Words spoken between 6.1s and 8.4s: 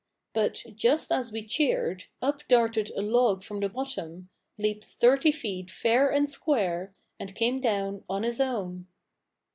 and square, And came down on his